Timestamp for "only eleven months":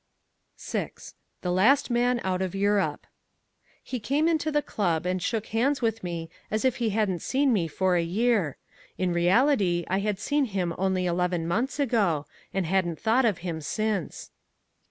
10.79-11.79